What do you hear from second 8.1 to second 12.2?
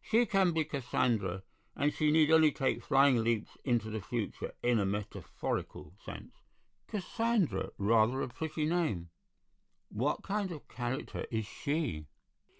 a pretty name. What kind of character is she?"